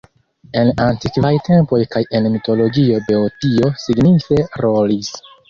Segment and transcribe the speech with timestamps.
[0.61, 5.15] En antikvaj tempoj kaj en mitologio Beotio signife rolis.